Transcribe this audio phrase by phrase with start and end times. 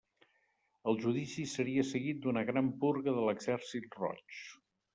[0.91, 4.43] El judici seria seguit d'una gran purga de l'Exèrcit Roig.